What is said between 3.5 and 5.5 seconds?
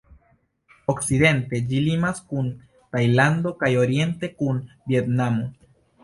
kaj oriente kun Vjetnamo.